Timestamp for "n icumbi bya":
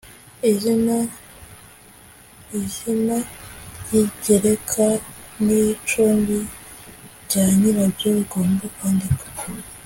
5.43-7.43